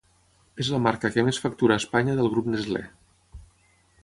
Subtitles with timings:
[0.63, 2.83] És la marca que més factura a Espanya del grup Nestlé.